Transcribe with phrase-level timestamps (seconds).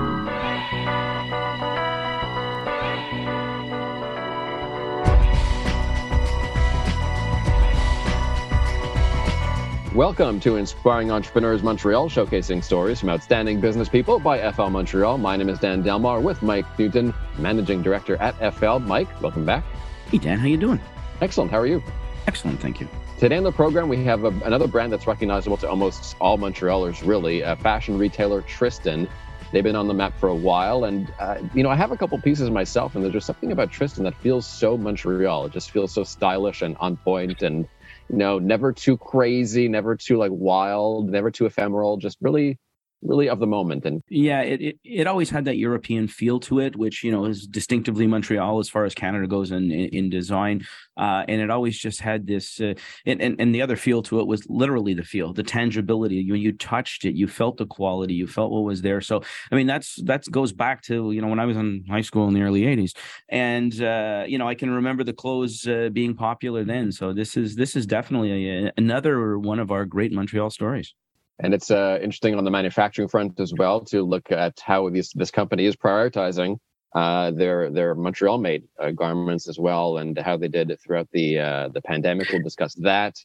[9.95, 15.19] Welcome to Inspiring Entrepreneurs Montreal, showcasing stories from outstanding business people by FL Montreal.
[15.19, 18.79] My name is Dan Delmar with Mike Newton, Managing Director at FL.
[18.79, 19.63] Mike, welcome back.
[20.11, 20.81] Hey Dan, how you doing?
[21.21, 21.51] Excellent.
[21.53, 21.83] How are you?
[22.27, 22.89] Excellent, thank you.
[23.23, 27.07] Today on the program, we have a, another brand that's recognizable to almost all Montrealers,
[27.07, 29.09] really, a fashion retailer, Tristan.
[29.53, 31.97] They've been on the map for a while, and uh, you know, I have a
[31.97, 35.47] couple pieces myself, and there's just something about Tristan that feels so Montreal.
[35.47, 37.69] It just feels so stylish and on point, and
[38.11, 41.99] you know, never too crazy, never too like wild, never too ephemeral.
[41.99, 42.59] Just really,
[43.03, 43.85] really of the moment.
[43.85, 47.25] And Yeah, it, it it always had that European feel to it, which you know
[47.25, 50.65] is distinctively Montreal as far as Canada goes in in, in design.
[50.97, 52.75] Uh, and it always just had this, uh,
[53.07, 56.31] and, and and the other feel to it was literally the feel, the tangibility.
[56.31, 59.01] When you touched it, you felt the quality, you felt what was there.
[59.01, 62.03] So I mean, that's that goes back to you know when I was in high
[62.03, 62.93] school in the early '80s,
[63.29, 66.93] and uh, you know I can remember the clothes uh, being popular then.
[66.93, 70.95] So this is this is definitely a, another one of our great Montreal stories.
[71.41, 75.13] And it's uh, interesting on the manufacturing front as well to look at how this
[75.13, 76.59] this company is prioritizing
[76.95, 81.09] uh, their their Montreal made uh, garments as well, and how they did it throughout
[81.13, 82.31] the uh, the pandemic.
[82.31, 83.17] We'll discuss that.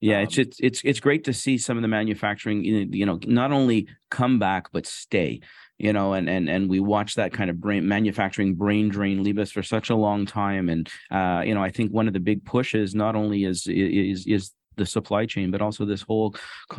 [0.00, 2.90] Yeah, it's Um, it's it's it's great to see some of the manufacturing, you know,
[2.92, 5.40] you know, not only come back but stay.
[5.78, 9.38] You know, and and and we watch that kind of brain manufacturing brain drain leave
[9.38, 10.68] us for such a long time.
[10.68, 14.26] And uh, you know, I think one of the big pushes not only is is
[14.26, 16.34] is the supply chain, but also this whole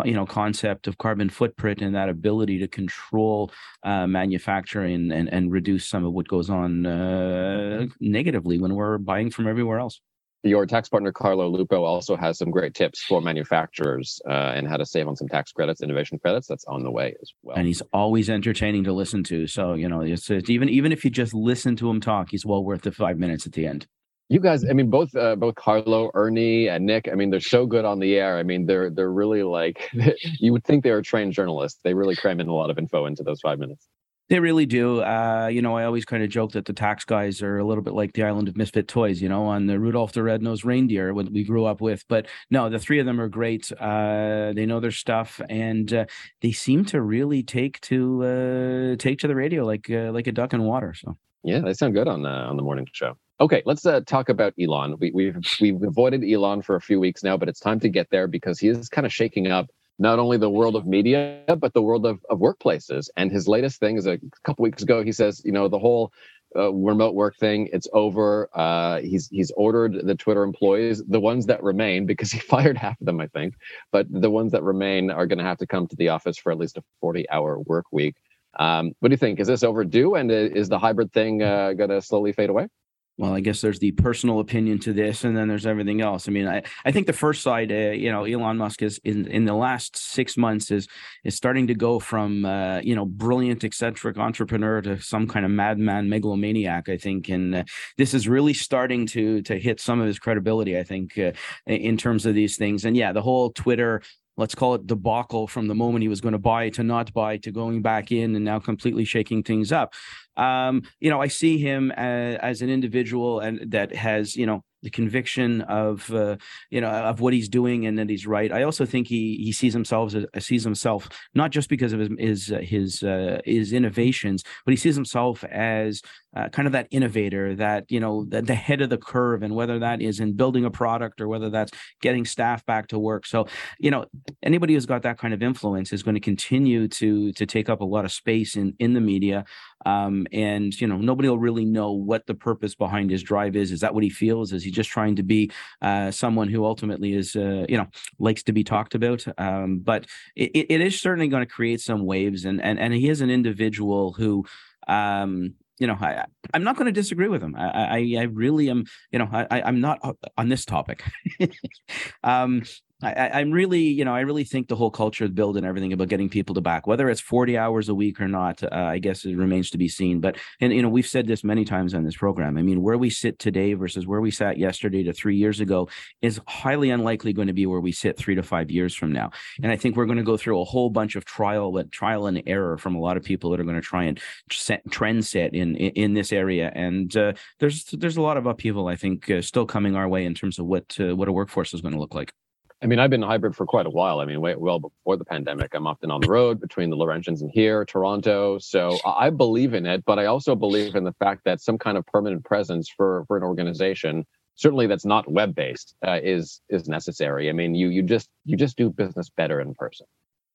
[0.05, 3.51] you know concept of carbon footprint and that ability to control
[3.83, 9.29] uh, manufacturing and and reduce some of what goes on uh, negatively when we're buying
[9.29, 10.01] from everywhere else.
[10.43, 14.77] Your tax partner Carlo Lupo also has some great tips for manufacturers uh, and how
[14.77, 16.47] to save on some tax credits, innovation credits.
[16.47, 17.57] That's on the way as well.
[17.57, 19.47] and he's always entertaining to listen to.
[19.47, 22.45] So you know, it's, it's even even if you just listen to him talk, he's
[22.45, 23.87] well worth the five minutes at the end.
[24.29, 27.07] You guys, I mean, both uh, both Carlo, Ernie, and Nick.
[27.09, 28.37] I mean, they're so good on the air.
[28.37, 29.89] I mean, they're they're really like
[30.39, 31.79] you would think they were trained journalists.
[31.83, 33.87] They really cram in a lot of info into those five minutes.
[34.29, 35.01] They really do.
[35.01, 37.81] Uh, you know, I always kind of joke that the tax guys are a little
[37.81, 39.21] bit like the island of misfit toys.
[39.21, 42.03] You know, on the Rudolph the Red-Nosed Reindeer, what we grew up with.
[42.09, 43.71] But no, the three of them are great.
[43.71, 46.05] Uh, they know their stuff, and uh,
[46.41, 50.33] they seem to really take to uh, take to the radio like uh, like a
[50.33, 50.93] duck in water.
[50.93, 51.17] So.
[51.43, 53.15] Yeah, they sound good on uh, on the morning show.
[53.39, 54.95] Okay, let's uh, talk about Elon.
[54.99, 58.09] We, we've we've avoided Elon for a few weeks now, but it's time to get
[58.09, 61.73] there because he is kind of shaking up not only the world of media but
[61.73, 63.09] the world of, of workplaces.
[63.15, 65.03] And his latest thing is a couple weeks ago.
[65.03, 66.11] He says, you know, the whole
[66.55, 68.49] uh, remote work thing, it's over.
[68.55, 72.99] Uh, he's he's ordered the Twitter employees, the ones that remain, because he fired half
[72.99, 73.53] of them, I think,
[73.91, 76.51] but the ones that remain are going to have to come to the office for
[76.51, 78.15] at least a forty hour work week.
[78.57, 79.39] Um, what do you think?
[79.39, 80.15] Is this overdue?
[80.15, 82.67] And is the hybrid thing uh, going to slowly fade away?
[83.17, 86.27] Well i guess there's the personal opinion to this and then there's everything else.
[86.27, 89.27] I mean i, I think the first side uh, you know elon musk is in,
[89.27, 90.87] in the last six months is
[91.23, 95.51] is starting to go from uh, you know brilliant eccentric entrepreneur to some kind of
[95.51, 97.29] madman megalomaniac i think.
[97.29, 97.63] And uh,
[97.97, 101.31] this is really starting to to hit some of his credibility i think uh,
[101.65, 102.85] in terms of these things.
[102.85, 104.01] And yeah the whole twitter
[104.37, 107.37] let's call it debacle from the moment he was going to buy to not buy
[107.37, 109.93] to going back in and now completely shaking things up.
[110.37, 114.63] Um, you know, I see him as, as an individual and that has, you know,
[114.83, 116.37] the conviction of, uh,
[116.69, 118.51] you know, of what he's doing and that he's right.
[118.51, 122.09] I also think he he sees himself as sees himself not just because of his
[122.19, 126.01] his uh, his, uh, his innovations, but he sees himself as
[126.35, 129.55] uh, kind of that innovator, that you know, the, the head of the curve, and
[129.55, 131.71] whether that is in building a product or whether that's
[132.01, 133.25] getting staff back to work.
[133.25, 133.47] So,
[133.79, 134.05] you know,
[134.43, 137.81] anybody who's got that kind of influence is going to continue to to take up
[137.81, 139.45] a lot of space in in the media
[139.85, 143.71] um, and you know nobody will really know what the purpose behind his drive is
[143.71, 145.51] is that what he feels is he just trying to be
[145.81, 147.87] uh, someone who ultimately is uh, you know
[148.19, 150.05] likes to be talked about um, but
[150.35, 153.29] it, it is certainly going to create some waves and and, and he is an
[153.29, 154.45] individual who
[154.87, 157.55] um, you know, I, I'm not going to disagree with him.
[157.55, 158.85] I, I, I really am.
[159.11, 159.99] You know, I, I'm not
[160.37, 161.03] on this topic.
[162.23, 162.63] um,
[163.03, 166.07] I, I'm really, you know, I really think the whole culture of and everything about
[166.07, 169.23] getting people to back, whether it's 40 hours a week or not, uh, I guess
[169.23, 170.19] it remains to be seen.
[170.19, 172.57] But, and, you know, we've said this many times on this program.
[172.57, 175.87] I mean, where we sit today versus where we sat yesterday to three years ago
[176.23, 179.29] is highly unlikely going to be where we sit three to five years from now.
[179.61, 182.41] And I think we're going to go through a whole bunch of trial, trial and
[182.47, 184.19] error from a lot of people that are going to try and
[184.51, 186.71] set, trend set in, in, in this area.
[186.73, 190.25] And uh, there's, there's a lot of upheaval, I think, uh, still coming our way
[190.25, 192.33] in terms of what, uh, what a workforce is going to look like.
[192.81, 194.19] I mean, I've been hybrid for quite a while.
[194.19, 197.41] I mean, way, well before the pandemic, I'm often on the road between the Laurentians
[197.41, 198.59] and here, Toronto.
[198.59, 201.97] So I believe in it, but I also believe in the fact that some kind
[201.97, 204.25] of permanent presence for for an organization,
[204.55, 207.49] certainly that's not web based, uh, is is necessary.
[207.49, 210.05] I mean, you you just you just do business better in person.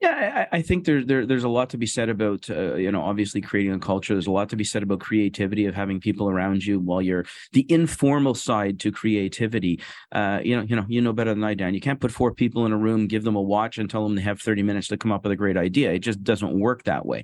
[0.03, 2.91] Yeah, I, I think there, there there's a lot to be said about uh, you
[2.91, 4.15] know obviously creating a culture.
[4.15, 7.25] There's a lot to be said about creativity of having people around you while you're
[7.53, 9.81] the informal side to creativity.
[10.11, 11.73] Uh, you know, you know, you know better than I, Dan.
[11.73, 14.17] You can't put four people in a room, give them a watch, and tell them
[14.17, 15.93] they have 30 minutes to come up with a great idea.
[15.93, 17.23] It just doesn't work that way.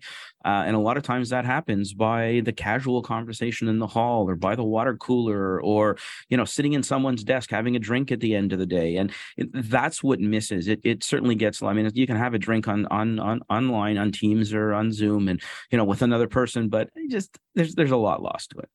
[0.49, 4.27] Uh, and a lot of times that happens by the casual conversation in the hall
[4.27, 5.99] or by the water cooler or
[6.31, 8.97] you know sitting in someone's desk having a drink at the end of the day.
[8.97, 10.67] And it, that's what misses.
[10.67, 11.63] It it certainly gets.
[11.63, 14.91] I mean, you can have a drink on on on online on Teams or on
[14.91, 15.39] Zoom and
[15.71, 18.71] you know with another person, but just there's there's a lot lost to it.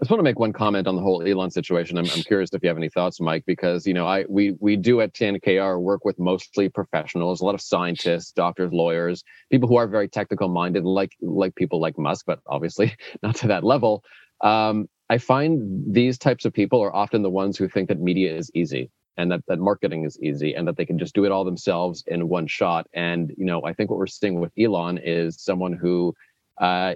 [0.00, 1.98] I just want to make one comment on the whole Elon situation.
[1.98, 4.76] I'm, I'm curious if you have any thoughts, Mike, because you know I we we
[4.76, 9.76] do at TNKR work with mostly professionals, a lot of scientists, doctors, lawyers, people who
[9.76, 14.02] are very technical minded, like like people like Musk, but obviously not to that level.
[14.40, 18.34] Um, I find these types of people are often the ones who think that media
[18.34, 21.32] is easy and that, that marketing is easy and that they can just do it
[21.32, 22.86] all themselves in one shot.
[22.94, 26.14] And, you know, I think what we're seeing with Elon is someone who
[26.60, 26.94] uh,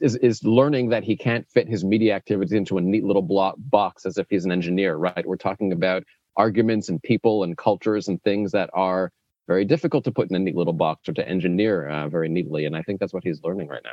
[0.00, 3.56] is, is learning that he can't fit his media activities into a neat little block
[3.58, 5.26] box as if he's an engineer, right?
[5.26, 6.04] We're talking about
[6.36, 9.12] arguments and people and cultures and things that are
[9.46, 12.64] very difficult to put in a neat little box or to engineer uh, very neatly.
[12.64, 13.92] And I think that's what he's learning right now.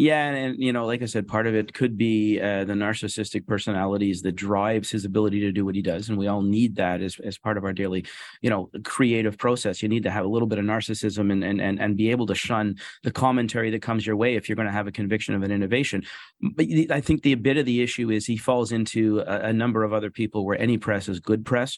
[0.00, 2.74] Yeah, and, and, you know, like I said, part of it could be uh, the
[2.74, 6.76] narcissistic personalities that drives his ability to do what he does, and we all need
[6.76, 8.06] that as as part of our daily,
[8.40, 9.82] you know, creative process.
[9.82, 12.26] You need to have a little bit of narcissism and and and and be able
[12.26, 15.34] to shun the commentary that comes your way if you're going to have a conviction
[15.34, 16.04] of an innovation.
[16.40, 19.82] But I think the bit of the issue is he falls into a, a number
[19.82, 21.76] of other people where any press is good press,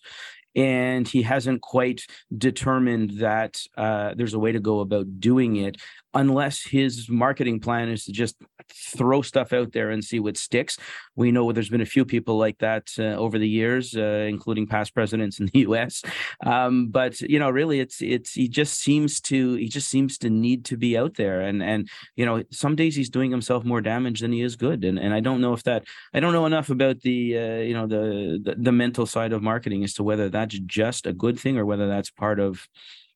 [0.54, 2.02] and he hasn't quite
[2.36, 5.76] determined that uh, there's a way to go about doing it
[6.14, 8.36] unless his marketing plan is to just
[8.72, 10.76] throw stuff out there and see what sticks.
[11.14, 14.66] We know there's been a few people like that uh, over the years, uh, including
[14.66, 16.02] past presidents in the U.S.
[16.44, 20.30] Um, but you know, really, it's it's he just seems to he just seems to
[20.30, 23.80] need to be out there, and and you know, some days he's doing himself more
[23.80, 26.46] damage than he is good, and and I don't know if that I don't know
[26.46, 30.02] enough about the uh, you know the, the the mental side of marketing as to
[30.02, 32.66] whether that's just a good thing or whether that's part of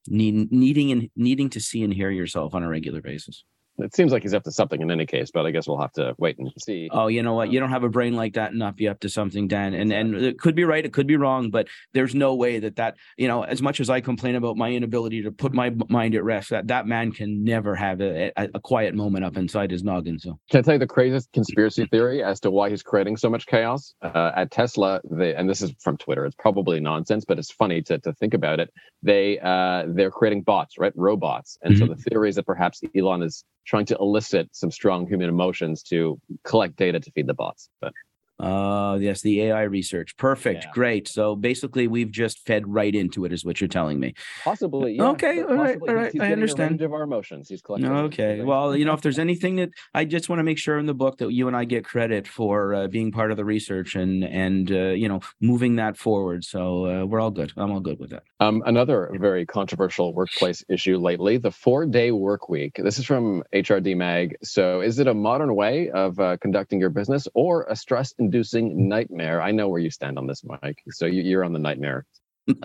[0.08, 3.44] need, needing and needing to see and hear yourself on a regular basis.
[3.78, 5.92] It seems like he's up to something in any case, but I guess we'll have
[5.92, 6.88] to wait and see.
[6.92, 7.50] Oh, you know what?
[7.50, 9.74] You don't have a brain like that and not be up to something, Dan.
[9.74, 12.76] And and it could be right, it could be wrong, but there's no way that
[12.76, 13.42] that you know.
[13.42, 16.68] As much as I complain about my inability to put my mind at rest, that
[16.68, 20.18] that man can never have a, a, a quiet moment up inside his noggin.
[20.18, 23.28] So can I tell you the craziest conspiracy theory as to why he's creating so
[23.28, 25.00] much chaos uh, at Tesla?
[25.10, 26.24] They and this is from Twitter.
[26.24, 28.72] It's probably nonsense, but it's funny to to think about it.
[29.02, 30.92] They uh, they're creating bots, right?
[30.94, 31.86] Robots, and mm-hmm.
[31.86, 35.82] so the theory is that perhaps Elon is trying to elicit some strong human emotions
[35.84, 37.68] to collect data to feed the bots.
[37.80, 37.92] But
[38.40, 40.16] uh yes, the AI research.
[40.16, 40.64] Perfect.
[40.64, 40.70] Yeah.
[40.72, 41.08] Great.
[41.08, 44.14] So basically we've just fed right into it is what you're telling me.
[44.42, 44.96] Possibly.
[44.96, 45.42] Yeah, okay.
[45.42, 45.78] All right.
[45.80, 46.12] All right.
[46.12, 46.80] He's, he's I understand.
[46.82, 47.48] of our emotions.
[47.48, 47.90] He's collecting.
[47.90, 48.42] Okay.
[48.42, 50.94] Well, you know, if there's anything that I just want to make sure in the
[50.94, 54.24] book that you and I get credit for uh, being part of the research and
[54.24, 56.44] and uh, you know moving that forward.
[56.44, 57.52] So uh, we're all good.
[57.56, 58.24] I'm all good with that.
[58.40, 62.80] Um, another very controversial workplace issue lately: the four-day work week.
[62.82, 64.36] This is from HRD Mag.
[64.42, 68.88] So, is it a modern way of uh, conducting your business or a stress inducing
[68.88, 69.40] nightmare.
[69.40, 70.82] I know where you stand on this, Mike.
[70.90, 72.06] So you, are on the nightmare.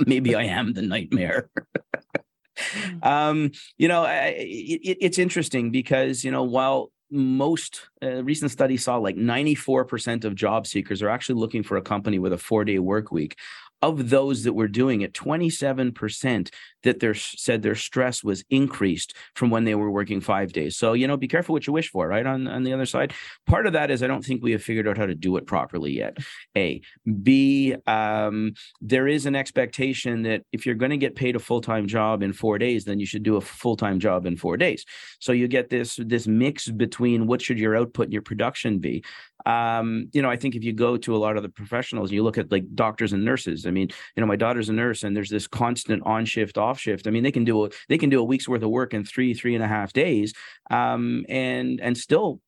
[0.06, 1.50] Maybe I am the nightmare.
[3.04, 8.84] um, you know, I, it, it's interesting because, you know, while most uh, recent studies
[8.84, 12.64] saw like 94% of job seekers are actually looking for a company with a four
[12.64, 13.36] day work week
[13.82, 16.50] of those that were doing it 27%
[16.84, 20.78] that their said their stress was increased from when they were working five days.
[20.78, 22.26] So, you know, be careful what you wish for, right?
[22.26, 23.14] On, on the other side.
[23.48, 25.46] Part of that is I don't think we have figured out how to do it
[25.46, 26.18] properly yet.
[26.58, 26.82] A.
[27.24, 31.88] B, um, there is an expectation that if you're going to get paid a full-time
[31.88, 34.86] job in four days, then you should do a full-time job in four days.
[35.20, 39.04] So you get this this mix between what should your output and your production be.
[39.46, 42.24] Um, you know, I think if you go to a lot of the professionals, you
[42.24, 43.66] look at like doctors and nurses.
[43.66, 46.80] I mean, you know, my daughter's a nurse and there's this constant on shift, off
[46.80, 47.08] shift.
[47.08, 49.06] I mean, they can do a they can do a week's worth of work in
[49.06, 50.34] three three and a half days,
[50.70, 52.42] um, and and still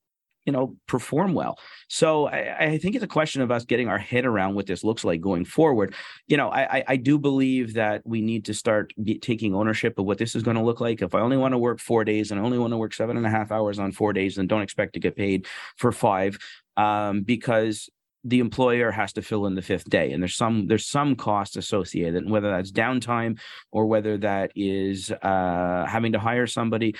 [0.46, 1.58] you know perform well.
[1.88, 4.84] So I, I, think it's a question of us getting our head around what this
[4.84, 5.94] looks like going forward.
[6.28, 10.18] You know i i do believe that we need to start taking ownership of what
[10.18, 11.02] this is going to look like.
[11.02, 13.18] If i only want to work four days and i only want to work seven
[13.18, 16.38] and a half hours on four days then don't expect to get paid for five
[16.78, 17.90] um, because
[18.24, 21.58] the employer has to fill in the fifth day and there's some there's some cost
[21.58, 23.40] associated whether that's downtime
[23.72, 26.96] or whether that is uh, having to hire somebody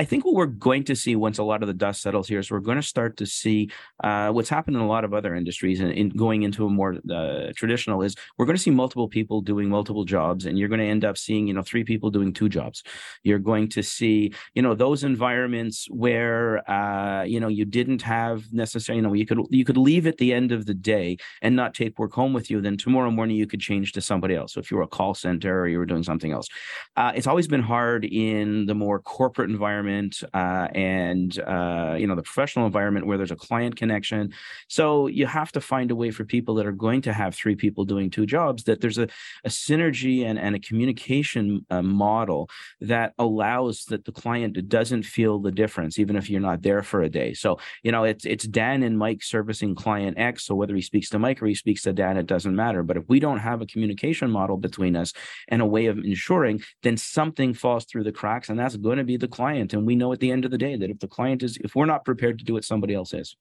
[0.00, 2.38] I think what we're going to see once a lot of the dust settles here
[2.38, 3.70] is we're going to start to see
[4.02, 6.96] uh, what's happened in a lot of other industries and in going into a more
[7.12, 10.80] uh, traditional is we're going to see multiple people doing multiple jobs and you're going
[10.80, 12.82] to end up seeing you know three people doing two jobs.
[13.24, 18.50] You're going to see you know those environments where uh, you know you didn't have
[18.54, 21.54] necessarily you know you could you could leave at the end of the day and
[21.54, 24.54] not take work home with you then tomorrow morning you could change to somebody else.
[24.54, 26.48] So if you were a call center or you were doing something else
[26.96, 32.06] uh, it's always been hard in the more corporate environment environment uh, and uh, you
[32.06, 34.32] know the professional environment where there's a client connection.
[34.68, 37.56] So you have to find a way for people that are going to have three
[37.56, 39.08] people doing two jobs that there's a,
[39.44, 42.48] a synergy and, and a communication uh, model
[42.80, 47.02] that allows that the client doesn't feel the difference even if you're not there for
[47.02, 47.34] a day.
[47.34, 51.08] So you know it's it's dan and mike servicing client x so whether he speaks
[51.10, 52.82] to mike or he speaks to dan it doesn't matter.
[52.82, 55.12] But if we don't have a communication model between us
[55.48, 59.04] and a way of ensuring then something falls through the cracks and that's going to
[59.04, 60.98] be the client and and we know at the end of the day that if
[60.98, 63.34] the client is if we're not prepared to do it somebody else is.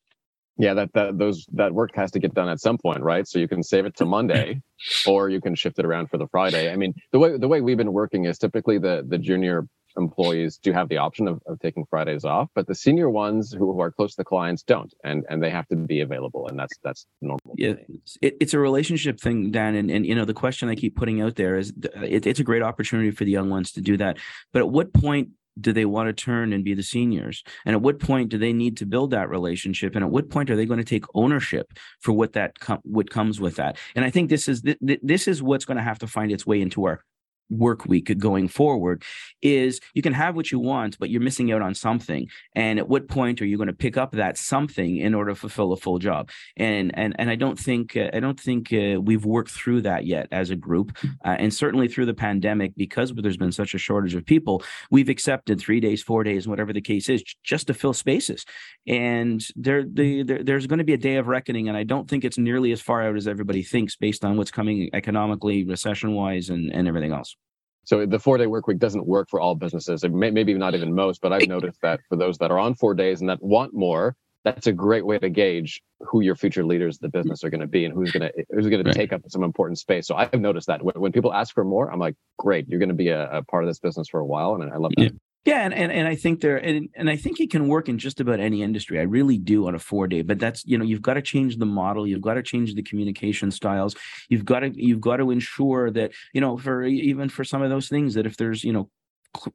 [0.57, 3.27] Yeah that that those that work has to get done at some point right?
[3.27, 4.61] So you can save it to monday
[5.07, 6.71] or you can shift it around for the friday.
[6.71, 9.67] I mean the way the way we've been working is typically the the junior
[9.97, 13.73] employees do have the option of, of taking fridays off but the senior ones who,
[13.73, 16.57] who are close to the clients don't and and they have to be available and
[16.59, 17.55] that's that's normal.
[17.57, 17.73] Yeah
[18.21, 21.21] it, it's a relationship thing dan and, and you know the question i keep putting
[21.21, 23.97] out there is uh, it, it's a great opportunity for the young ones to do
[23.97, 24.17] that.
[24.53, 25.29] But at what point
[25.61, 27.43] do they want to turn and be the seniors?
[27.65, 29.95] And at what point do they need to build that relationship?
[29.95, 33.09] And at what point are they going to take ownership for what that com- what
[33.09, 33.77] comes with that?
[33.95, 36.31] And i think this is th- th- this is what's going to have to find
[36.31, 37.03] its way into our
[37.49, 39.03] work week going forward
[39.41, 42.27] is you can have what you want but you're missing out on something.
[42.55, 45.35] And at what point are you going to pick up that something in order to
[45.35, 46.29] fulfill a full job?
[46.57, 50.05] And and and i don't think uh, i don't think uh, we've worked through that
[50.05, 50.97] yet as a group.
[51.25, 55.09] Uh, and certainly through the pandemic because there's been such a shortage of people we've
[55.09, 58.45] accepted 3 days 4 days whatever the case is just to fill spaces.
[58.87, 62.09] And there, the, there there's going to be a day of reckoning and i don't
[62.09, 66.13] think it's nearly as far out as everybody thinks based on what's coming economically recession
[66.13, 67.35] wise and and everything else
[67.83, 70.93] so the four day work week doesn't work for all businesses, may, maybe not even
[70.93, 73.73] most, but I've noticed that for those that are on four days and that want
[73.73, 77.21] more, that's a great way to gauge who your future leaders of the mm.
[77.21, 78.93] business are going to be and who's going to who's going right.
[78.93, 80.07] to take up some important space.
[80.07, 82.89] So I've noticed that when, when people ask for more, I'm like, great, you're going
[82.89, 85.03] to be a, a, part of this business for a while, and I love that.
[85.03, 85.09] Yeah.
[85.45, 87.97] Yeah, and, and, and I think there and, and I think it can work in
[87.97, 88.99] just about any industry.
[88.99, 91.57] I really do on a four day, but that's you know you've got to change
[91.57, 93.95] the model, you've got to change the communication styles,
[94.27, 97.69] you've got to you've got to ensure that you know for even for some of
[97.69, 98.89] those things that if there's you know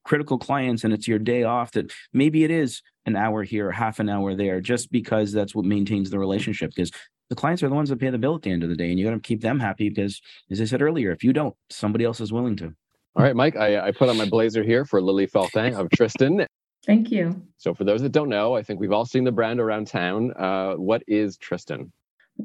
[0.05, 3.99] critical clients and it's your day off that maybe it is an hour here half
[3.99, 6.93] an hour there just because that's what maintains the relationship because
[7.29, 8.89] the clients are the ones that pay the bill at the end of the day
[8.91, 11.57] and you got to keep them happy because as i said earlier if you don't
[11.71, 12.73] somebody else is willing to
[13.17, 16.47] all right, Mike, I, I put on my blazer here for Lili Fortin of Tristan.
[16.87, 17.43] Thank you.
[17.57, 20.33] So, for those that don't know, I think we've all seen the brand around town.
[20.33, 21.93] Uh, what is Tristan?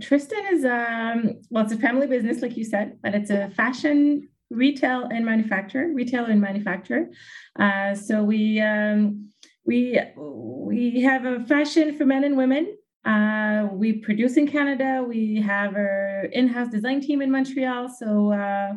[0.02, 4.30] Tristan is um, well, it's a family business, like you said, but it's a fashion
[4.50, 7.10] retail and manufacturer, retailer and manufacturer.
[7.58, 9.30] Uh, so we um,
[9.66, 12.76] we we have a fashion for men and women.
[13.06, 15.04] Uh, we produce in Canada.
[15.08, 17.88] We have our in-house design team in Montreal.
[17.88, 18.74] So uh,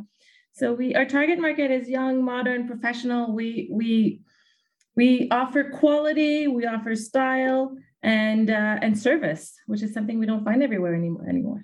[0.52, 3.35] so we our target market is young, modern, professional.
[3.35, 4.21] We we
[4.97, 10.44] we offer quality, we offer style and uh, and service, which is something we don't
[10.44, 11.62] find everywhere anymore anymore.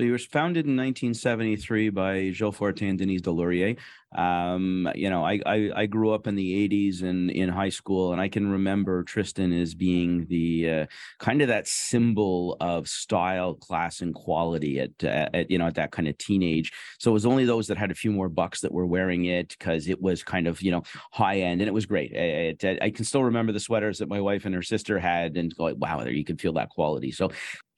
[0.00, 3.76] So you were founded in 1973 by Gilles Fortin and Denise Delaurier.
[4.16, 8.12] Um, you know, I, I, I grew up in the '80s and in high school,
[8.12, 10.86] and I can remember Tristan as being the uh,
[11.18, 15.92] kind of that symbol of style, class, and quality at, at you know at that
[15.92, 16.72] kind of teenage.
[16.98, 19.50] So it was only those that had a few more bucks that were wearing it
[19.50, 22.12] because it was kind of you know high end, and it was great.
[22.12, 25.36] It, it, I can still remember the sweaters that my wife and her sister had,
[25.36, 27.12] and go, wow, there you could feel that quality.
[27.12, 27.30] So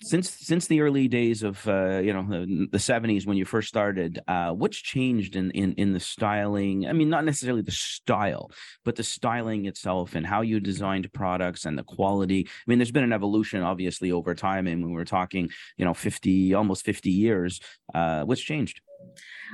[0.03, 3.69] since since the early days of uh, you know the, the 70s when you first
[3.69, 8.51] started uh, what's changed in in in the styling i mean not necessarily the style
[8.85, 12.93] but the styling itself and how you designed products and the quality i mean there's
[12.93, 17.11] been an evolution obviously over time and when we're talking you know 50 almost 50
[17.11, 17.61] years
[17.95, 18.81] uh, what's changed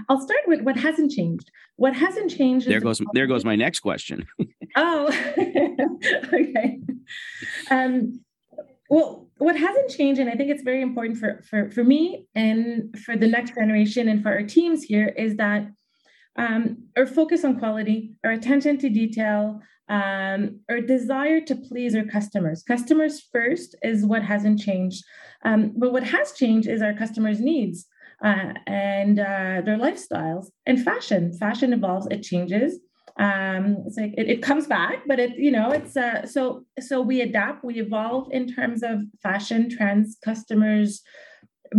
[0.08, 1.50] I'll start with what hasn't changed.
[1.76, 2.68] What hasn't changed.
[2.68, 4.26] There goes the there goes my next question.
[4.76, 5.06] oh,
[6.32, 6.80] okay.
[7.70, 8.20] Um,
[8.88, 12.96] well, what hasn't changed, and I think it's very important for for for me and
[13.04, 15.68] for the next generation and for our teams here, is that
[16.36, 22.04] um, our focus on quality, our attention to detail, um, our desire to please our
[22.04, 22.62] customers.
[22.62, 25.04] Customers first is what hasn't changed.
[25.44, 27.86] Um, but what has changed is our customers' needs
[28.24, 31.32] uh, and uh, their lifestyles and fashion.
[31.38, 32.78] Fashion evolves, it changes.
[33.18, 37.00] Um, it's like it, it, comes back, but it, you know, it's uh, so so
[37.00, 41.02] we adapt, we evolve in terms of fashion trends, customers'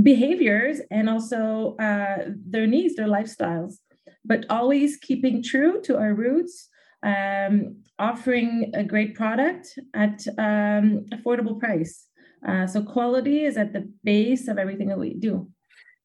[0.03, 3.75] behaviors, and also uh, their needs, their lifestyles,
[4.25, 6.67] but always keeping true to our roots
[7.03, 12.05] um, offering a great product at um, affordable price.
[12.47, 15.49] Uh, so quality is at the base of everything that we do.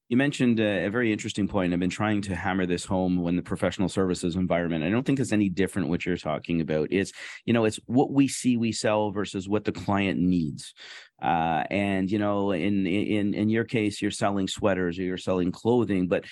[0.08, 1.72] You mentioned a, a very interesting point.
[1.72, 4.84] I've been trying to hammer this home when the professional services environment.
[4.84, 6.88] I don't think it's any different what you're talking about.
[6.90, 7.12] It's
[7.44, 10.74] you know it's what we see we sell versus what the client needs.
[11.22, 15.50] Uh, and you know in in in your case you're selling sweaters or you're selling
[15.50, 16.24] clothing, but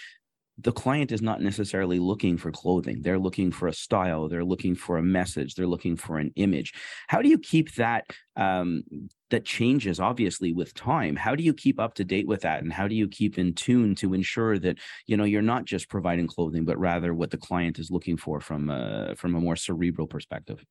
[0.58, 3.00] the client is not necessarily looking for clothing.
[3.00, 4.28] They're looking for a style.
[4.28, 5.54] They're looking for a message.
[5.54, 6.74] They're looking for an image.
[7.08, 8.04] How do you keep that?
[8.36, 8.82] Um,
[9.32, 11.16] that changes obviously with time.
[11.16, 13.54] How do you keep up to date with that, and how do you keep in
[13.54, 17.38] tune to ensure that you know you're not just providing clothing, but rather what the
[17.38, 20.64] client is looking for from a, from a more cerebral perspective?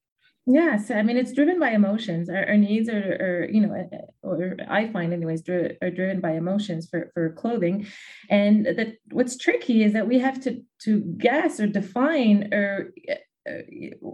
[0.45, 2.29] Yes, I mean it's driven by emotions.
[2.29, 6.21] Our, our needs are, are, you know, uh, or I find anyways, dri- are driven
[6.21, 7.87] by emotions for for clothing,
[8.29, 12.91] and that what's tricky is that we have to to guess or define or
[13.49, 13.53] uh,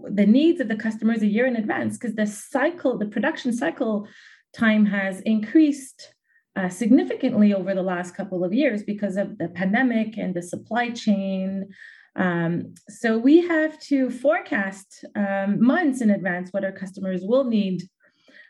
[0.09, 4.07] the needs of the customers a year in advance because the cycle, the production cycle
[4.57, 6.13] time has increased
[6.55, 10.89] uh, significantly over the last couple of years because of the pandemic and the supply
[10.89, 11.67] chain
[12.17, 17.83] um, so we have to forecast um, months in advance what our customers will need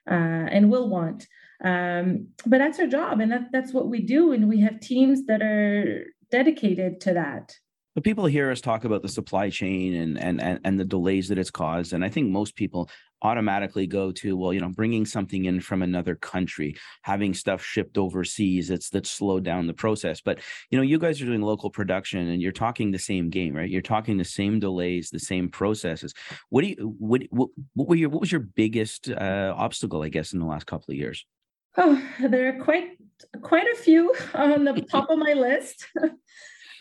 [0.09, 1.27] uh, and will want.
[1.63, 4.31] Um, but that's our job, and that, that's what we do.
[4.31, 7.53] And we have teams that are dedicated to that.
[7.97, 11.29] But people hear us talk about the supply chain and, and and and the delays
[11.29, 12.91] that it's caused, and I think most people
[13.23, 17.97] automatically go to well you know bringing something in from another country having stuff shipped
[17.97, 20.21] overseas that's that's slowed down the process.
[20.21, 23.55] But you know you guys are doing local production and you're talking the same game
[23.55, 23.67] right?
[23.67, 26.13] You're talking the same delays the same processes.
[26.49, 30.09] What do you what what, what were your what was your biggest uh, obstacle i
[30.09, 31.25] guess in the last couple of years?
[31.75, 32.89] Oh there are quite
[33.41, 35.87] quite a few on the top of my list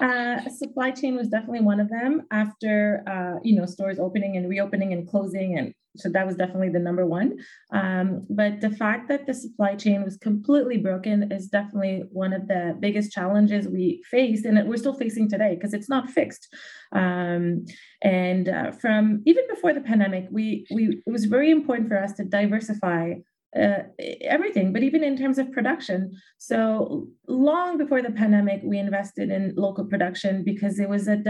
[0.01, 4.49] Uh, supply chain was definitely one of them after uh, you know stores opening and
[4.49, 7.39] reopening and closing and so that was definitely the number one.
[7.73, 12.49] Um, but the fact that the supply chain was completely broken is definitely one of
[12.49, 16.49] the biggest challenges we faced and we're still facing today because it's not fixed.
[16.93, 17.65] Um,
[18.03, 22.13] and uh, from even before the pandemic we we it was very important for us
[22.15, 23.15] to diversify
[23.57, 23.83] uh,
[24.23, 26.13] everything, but even in terms of production.
[26.39, 31.23] So long before the pandemic, we invested in local production because it was a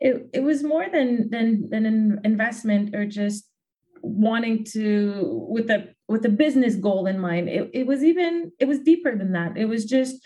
[0.00, 3.48] it, it was more than than than an investment or just
[4.02, 7.48] wanting to with a with a business goal in mind.
[7.48, 9.56] It, it was even it was deeper than that.
[9.56, 10.16] It was just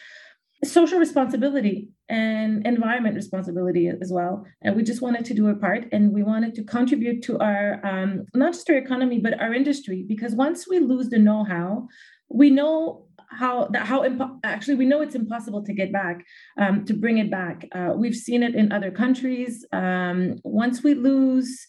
[0.65, 4.45] social responsibility and environment responsibility as well.
[4.63, 7.85] And we just wanted to do our part and we wanted to contribute to our,
[7.85, 10.05] um, not just our economy, but our industry.
[10.07, 11.89] Because once we lose the know how,
[12.31, 16.25] we know how that how impo- actually we know it's impossible to get back
[16.59, 20.95] um, to bring it back uh, we've seen it in other countries um, once we
[20.95, 21.67] lose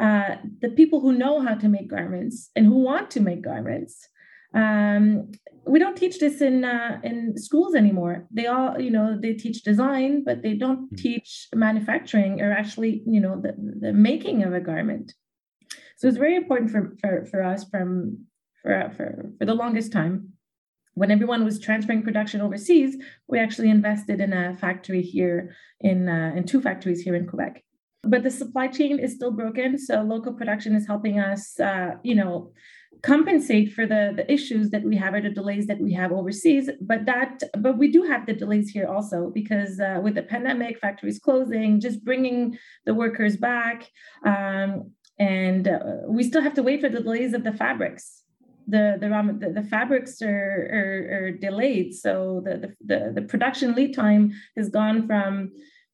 [0.00, 4.08] uh, the people who know how to make garments and who want to make garments
[4.54, 5.32] um,
[5.66, 8.26] we don't teach this in uh, in schools anymore.
[8.30, 10.96] They all, you know, they teach design, but they don't mm-hmm.
[10.96, 15.14] teach manufacturing or actually, you know, the, the making of a garment.
[15.96, 18.26] So it's very important for for, for us from
[18.62, 20.30] for, for for the longest time.
[20.94, 26.32] When everyone was transferring production overseas, we actually invested in a factory here in uh,
[26.36, 27.62] in two factories here in Quebec.
[28.04, 32.16] But the supply chain is still broken, so local production is helping us, uh, you
[32.16, 32.52] know
[33.02, 36.70] compensate for the, the issues that we have or the delays that we have overseas
[36.80, 40.78] but that but we do have the delays here also because uh, with the pandemic
[40.78, 43.90] factories closing just bringing the workers back
[44.24, 45.78] um, and uh,
[46.08, 48.22] we still have to wait for the delays of the fabrics.
[48.66, 53.92] The the the, the fabrics are, are, are delayed so the, the the production lead
[53.94, 55.50] time has gone from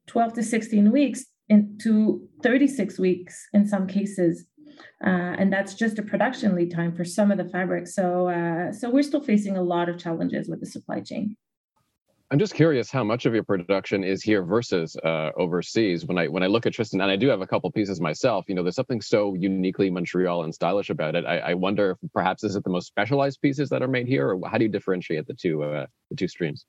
[0.07, 4.45] 12 to 16 weeks into 36 weeks in some cases
[5.05, 7.95] uh, and that's just a production lead time for some of the fabrics.
[7.95, 11.37] So, uh, so we're still facing a lot of challenges with the supply chain.
[12.31, 16.05] I'm just curious how much of your production is here versus uh, overseas.
[16.05, 18.45] When I when I look at Tristan, and I do have a couple pieces myself,
[18.49, 21.25] you know, there's something so uniquely Montreal and stylish about it.
[21.25, 24.29] I, I wonder if perhaps is it the most specialized pieces that are made here,
[24.29, 26.67] or how do you differentiate the two uh, the two streams?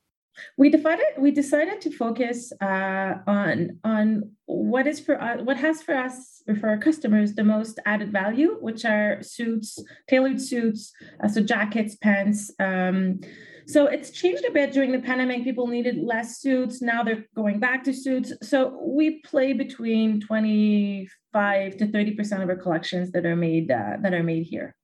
[0.58, 5.82] We decided we decided to focus uh, on on what is for us, what has
[5.82, 10.92] for us or for our customers the most added value, which are suits, tailored suits,
[11.24, 12.52] uh, so jackets, pants.
[12.60, 13.22] Um,
[13.68, 15.44] so it's changed a bit during the pandemic.
[15.44, 16.82] People needed less suits.
[16.82, 18.34] Now they're going back to suits.
[18.42, 23.98] So we play between 25 to 30 percent of our collections that are made uh,
[24.02, 24.76] that are made here.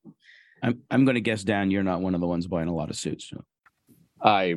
[0.61, 2.89] I'm I'm going to guess, Dan, you're not one of the ones buying a lot
[2.89, 3.29] of suits.
[3.29, 3.43] So.
[4.21, 4.55] I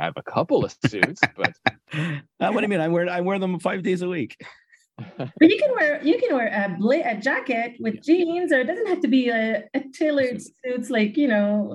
[0.00, 1.52] have a couple of suits, but
[1.92, 2.80] uh, what do you mean?
[2.80, 4.36] I wear I wear them five days a week.
[5.16, 8.66] But you can wear you can wear a bla- a jacket with jeans, or it
[8.66, 11.68] doesn't have to be a, a tailored suits like you know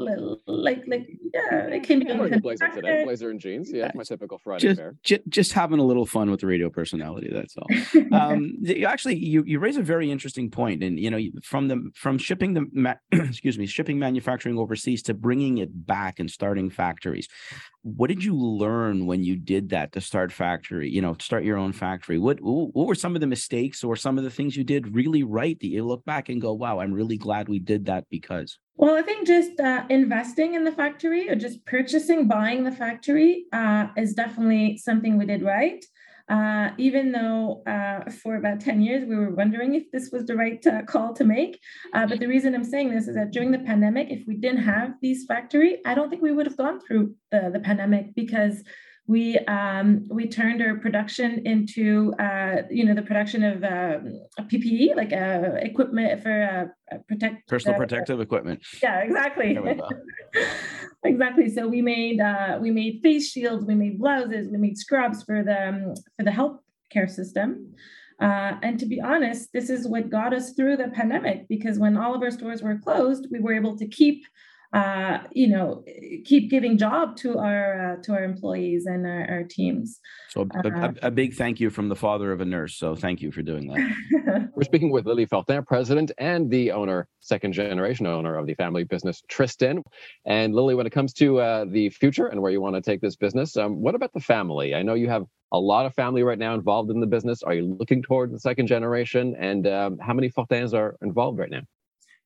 [0.48, 2.12] like like yeah it can be.
[2.12, 3.72] I'm blazer today, blazer and jeans.
[3.72, 4.96] Yeah, my typical Friday just, fare.
[5.04, 7.30] Just, just having a little fun with the radio personality.
[7.32, 7.68] That's all.
[8.12, 12.18] um, actually, you you raise a very interesting point, and you know from the from
[12.18, 17.28] shipping the ma- excuse me shipping manufacturing overseas to bringing it back and starting factories
[17.95, 21.58] what did you learn when you did that to start factory you know start your
[21.58, 22.17] own factory?
[22.17, 25.23] What what were some of the mistakes or some of the things you did really
[25.23, 28.60] right that you look back and go wow i'm really glad we did that because
[28.76, 33.45] well i think just uh, investing in the factory or just purchasing buying the factory
[33.54, 35.84] uh, is definitely something we did right
[36.30, 40.36] uh, even though uh, for about 10 years we were wondering if this was the
[40.36, 41.60] right uh, call to make.
[41.94, 44.63] Uh, but the reason I'm saying this is that during the pandemic, if we didn't
[44.63, 48.63] have these factory, I don't think we would have gone through the, the pandemic because
[49.08, 54.00] we um, we turned our production into uh, you know the production of uh,
[54.41, 58.62] PPE like uh, equipment for uh, protect personal protective equipment.
[58.84, 59.58] Yeah, exactly.
[61.04, 61.50] exactly.
[61.50, 65.41] So we made uh, we made face shields, we made blouses, we made scrubs for
[65.41, 66.60] the um, for the health
[66.91, 67.74] care system.
[68.20, 71.96] Uh, and to be honest, this is what got us through the pandemic because when
[71.96, 74.26] all of our stores were closed, we were able to keep
[74.73, 75.84] uh, you know,
[76.25, 79.99] keep giving job to our uh, to our employees and our, our teams.
[80.30, 82.75] So a, uh, a, big thank you from the father of a nurse.
[82.75, 84.49] So thank you for doing that.
[84.56, 88.84] We're speaking with Lili Fortin, president and the owner, second generation owner of the family
[88.84, 89.84] business Tristan.
[90.25, 92.99] And Lili, when it comes to uh, the future and where you want to take
[92.99, 94.75] this business, um, what about the family?
[94.75, 97.41] I know you have a lot of family right now involved in the business.
[97.41, 99.34] Are you looking toward the second generation?
[99.39, 101.62] And um, how many Fortins are involved right now?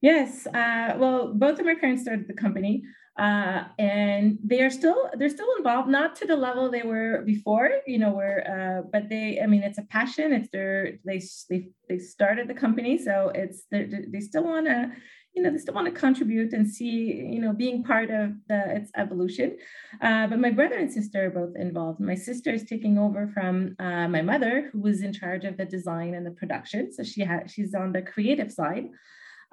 [0.01, 0.47] Yes.
[0.47, 2.83] Uh, well, both of my parents started the company,
[3.19, 7.69] uh, and they are still they're still involved, not to the level they were before.
[7.85, 10.33] You know, where uh, but they, I mean, it's a passion.
[10.33, 14.91] It's their they they they started the company, so it's they still want to.
[15.35, 18.75] You know, they still want to contribute and see, you know, being part of the
[18.75, 19.55] its evolution.
[20.01, 22.01] Uh, but my brother and sister are both involved.
[22.01, 25.63] My sister is taking over from uh, my mother, who was in charge of the
[25.63, 26.91] design and the production.
[26.91, 28.89] So she had she's on the creative side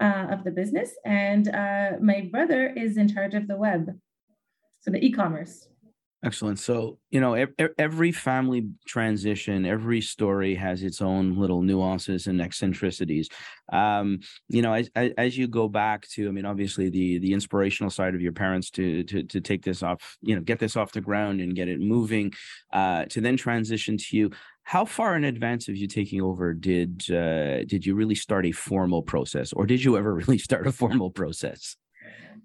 [0.01, 0.91] uh, of the business.
[1.05, 3.99] And uh, my brother is in charge of the web,
[4.81, 5.69] so the e commerce.
[6.25, 6.59] Excellent.
[6.59, 7.47] So, you know,
[7.79, 13.29] every family transition, every story has its own little nuances and eccentricities.
[13.73, 17.91] Um, you know, as, as you go back to, I mean, obviously the the inspirational
[17.91, 20.91] side of your parents to to to take this off, you know, get this off
[20.91, 22.33] the ground and get it moving,
[22.73, 24.31] uh, to then transition to you
[24.68, 28.52] how far in advance of you taking over did uh, did you really start a
[28.52, 31.76] formal process or did you ever really start a formal process?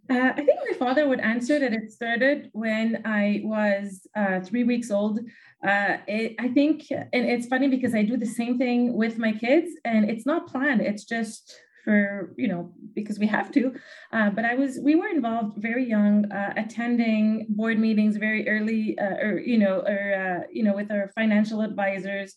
[0.10, 4.64] Uh, i think my father would answer that it started when i was uh, three
[4.64, 5.20] weeks old.
[5.68, 9.34] Uh, it, i think and it's funny because i do the same thing with my
[9.34, 11.54] kids and it's not planned it's just
[11.84, 13.74] for you know because we have to.
[14.12, 18.98] Uh, but i was we were involved very young uh, attending board meetings very early
[19.00, 22.36] uh, or you know or uh, you know with our financial advisors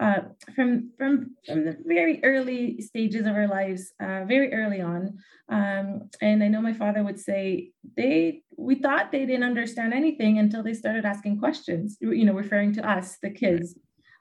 [0.00, 0.20] uh,
[0.56, 5.16] from from from the very early stages of our lives uh, very early on.
[5.48, 10.38] Um, and i know my father would say they we thought they didn't understand anything
[10.38, 13.74] until they started asking questions you know referring to us the kids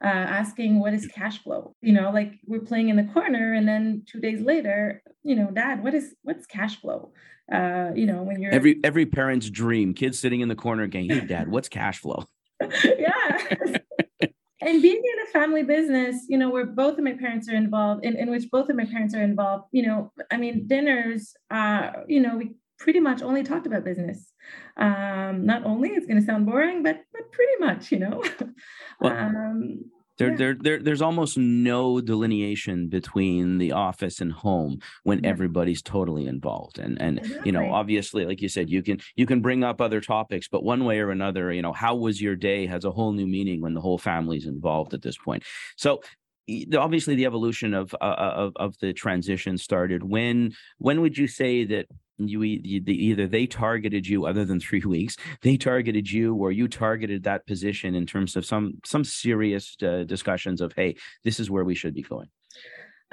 [0.03, 1.75] uh, asking what is cash flow?
[1.81, 5.49] You know like we're playing in the corner and then two days later you know
[5.51, 7.11] dad what is what's cash flow?
[7.51, 11.09] Uh, you know when you're every every parent's dream kids sitting in the corner going
[11.09, 12.25] hey dad what's cash flow?
[12.83, 13.77] Yeah
[14.65, 18.05] and being in a family business you know where both of my parents are involved
[18.05, 21.91] in, in which both of my parents are involved you know i mean dinners uh
[22.07, 22.51] you know we
[22.83, 24.33] pretty much only talked about business.
[24.77, 28.23] Um not only it's going to sound boring but but pretty much you know?
[28.99, 29.85] Well, um
[30.17, 30.37] there, yeah.
[30.37, 35.29] there, there, there's almost no delineation between the office and home when yeah.
[35.29, 36.79] everybody's totally involved.
[36.79, 37.41] And and exactly.
[37.45, 40.63] you know, obviously, like you said, you can you can bring up other topics, but
[40.63, 43.61] one way or another, you know, how was your day has a whole new meaning
[43.61, 45.43] when the whole family's involved at this point.
[45.77, 46.01] So
[46.77, 51.63] obviously the evolution of uh, of of the transition started when when would you say
[51.63, 56.51] that you, you either they targeted you other than three weeks they targeted you or
[56.51, 61.39] you targeted that position in terms of some some serious uh, discussions of hey this
[61.39, 62.29] is where we should be going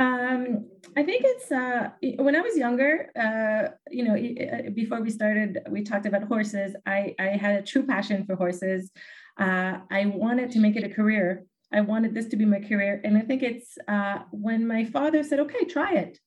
[0.00, 5.10] um, I think it's uh, when I was younger, uh, you know, uh, before we
[5.10, 6.74] started, we talked about horses.
[6.86, 8.90] I, I had a true passion for horses.
[9.38, 11.44] Uh, I wanted to make it a career.
[11.70, 13.02] I wanted this to be my career.
[13.04, 16.18] And I think it's uh, when my father said, okay, try it.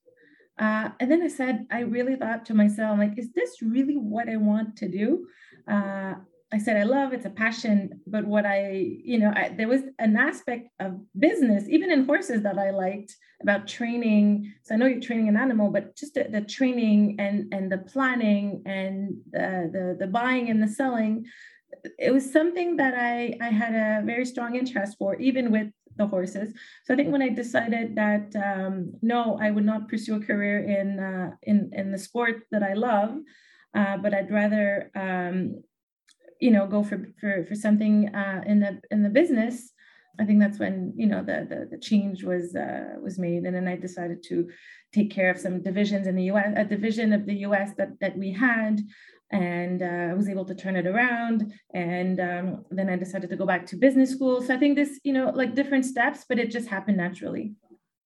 [0.63, 4.27] Uh, and then I said, I really thought to myself, like, is this really what
[4.35, 5.07] I want to do?
[5.73, 6.13] Uh,
[6.55, 7.77] I said, I love it's a passion,
[8.13, 8.59] but what I,
[9.11, 10.91] you know, I, there was an aspect of
[11.27, 14.25] business, even in horses, that I liked about training.
[14.63, 17.81] So I know you're training an animal, but just the, the training and and the
[17.93, 18.95] planning and
[19.35, 21.25] the, the the buying and the selling,
[22.07, 26.07] it was something that I I had a very strong interest for, even with the
[26.07, 26.53] horses.
[26.83, 30.59] So I think when I decided that um, no, I would not pursue a career
[30.59, 33.17] in uh, in in the sport that I love,
[33.75, 35.63] uh, but I'd rather um,
[36.39, 39.71] you know go for for for something uh, in the in the business.
[40.19, 43.55] I think that's when you know the the, the change was uh, was made, and
[43.55, 44.49] then I decided to
[44.93, 46.53] take care of some divisions in the U.S.
[46.55, 47.71] A division of the U.S.
[47.77, 48.81] that that we had,
[49.33, 51.51] and uh, I was able to turn it around.
[51.73, 54.41] And um, then I decided to go back to business school.
[54.41, 57.53] So I think this, you know, like different steps, but it just happened naturally.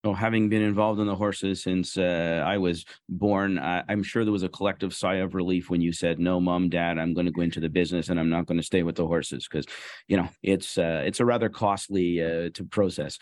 [0.04, 4.24] Well, having been involved in the horses since uh, I was born, I, am sure
[4.24, 7.26] there was a collective sigh of relief when you said, "No, mom, dad, I'm going
[7.26, 9.66] to go into the business and I'm not going to stay with the horses," because,
[10.08, 13.18] you know, it's uh, it's a rather costly uh, to process.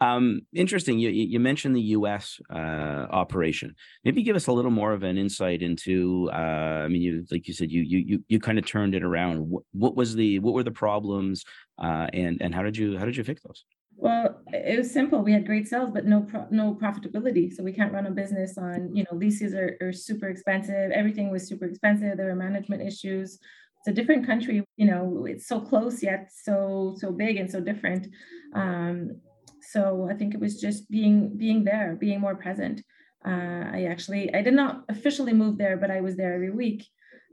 [0.00, 0.98] Um, interesting.
[0.98, 2.40] You, you mentioned the U.S.
[2.50, 3.74] Uh, operation.
[4.04, 6.30] Maybe give us a little more of an insight into.
[6.32, 9.02] Uh, I mean, you like you said, you you you, you kind of turned it
[9.02, 9.48] around.
[9.48, 11.44] What, what, was the what were the problems,
[11.82, 13.64] uh, and and how did you how did you fix those?
[13.96, 15.22] Well, it was simple.
[15.22, 17.52] We had great sales, but no pro- no profitability.
[17.52, 20.92] So we can't run a business on you know leases are, are super expensive.
[20.92, 22.16] Everything was super expensive.
[22.16, 23.40] There were management issues.
[23.80, 24.62] It's a different country.
[24.76, 28.06] You know, it's so close yet so so big and so different.
[28.54, 29.20] Um,
[29.72, 32.82] so I think it was just being being there, being more present.
[33.24, 36.86] Uh, I actually I did not officially move there, but I was there every week,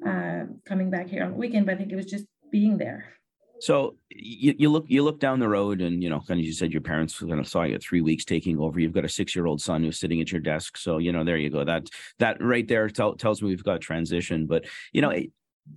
[0.05, 1.65] uh, coming back here on the weekend.
[1.65, 3.13] But I think it was just being there.
[3.59, 6.51] So you, you look you look down the road, and you know, kind of you
[6.51, 8.79] said your parents kind of saw you at three weeks taking over.
[8.79, 11.23] You've got a six year old son who's sitting at your desk, so you know,
[11.23, 11.63] there you go.
[11.63, 11.87] That
[12.19, 14.45] that right there tell, tells me we've got transition.
[14.45, 15.13] But you know,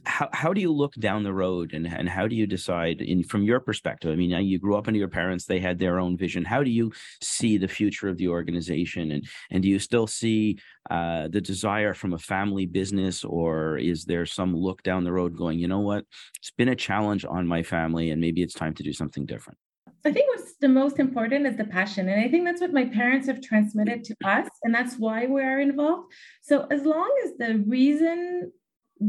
[0.04, 3.22] how, how do you look down the road and, and how do you decide in
[3.22, 6.16] from your perspective i mean you grew up under your parents they had their own
[6.16, 10.06] vision how do you see the future of the organization and and do you still
[10.06, 10.58] see
[10.90, 15.36] uh, the desire from a family business or is there some look down the road
[15.36, 16.04] going you know what
[16.38, 19.58] it's been a challenge on my family and maybe it's time to do something different
[20.04, 22.08] I think what's the most important is the passion.
[22.08, 24.48] And I think that's what my parents have transmitted to us.
[24.62, 26.12] And that's why we are involved.
[26.40, 28.52] So, as long as the reason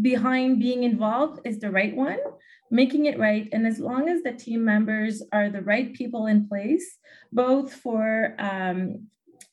[0.02, 2.19] behind being involved is the right one,
[2.71, 3.49] making it right.
[3.52, 6.97] And as long as the team members are the right people in place,
[7.32, 9.08] both for, um,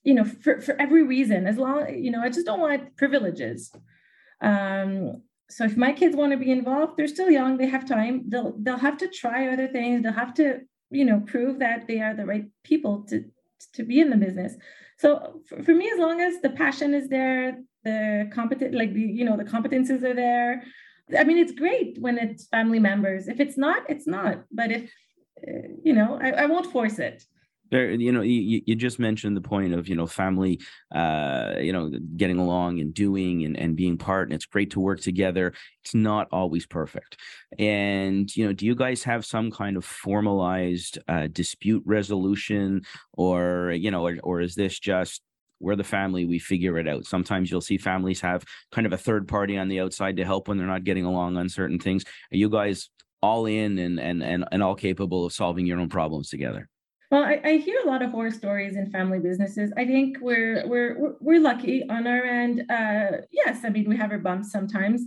[0.05, 3.72] you know, for, for every reason, as long, you know, I just don't want privileges.
[4.40, 8.25] Um, so if my kids want to be involved, they're still young, they have time,
[8.29, 10.03] they'll, they'll have to try other things.
[10.03, 13.25] They'll have to, you know, prove that they are the right people to,
[13.75, 14.55] to be in the business.
[14.99, 19.01] So for, for me, as long as the passion is there, the competent like the
[19.01, 20.64] you know the competences are there
[21.21, 23.29] i mean it's great when it's family members.
[23.29, 24.37] If it's not it's not.
[24.51, 24.83] But if
[25.47, 27.23] uh, you know I, I won't force it
[27.70, 30.61] there you know you, you just mentioned the point of you know family
[30.94, 34.81] uh you know getting along and doing and, and being part and it's great to
[34.81, 35.52] work together.
[35.85, 37.18] It's not always perfect.
[37.59, 42.83] And you know do you guys have some kind of formalized uh, dispute resolution?
[43.12, 45.22] Or you know or, or is this just
[45.59, 47.07] we're the family we figure it out?
[47.07, 50.48] Sometimes you'll see families have kind of a third party on the outside to help
[50.48, 52.05] when they're not getting along on certain things.
[52.33, 52.90] Are you guys
[53.22, 56.68] all in and and and, and all capable of solving your own problems together
[57.11, 59.73] well, I, I, hear a lot of horror stories in family businesses.
[59.77, 62.64] I think we're we're we're lucky on our end.
[62.71, 65.03] Uh, yes, I mean we have our bumps sometimes,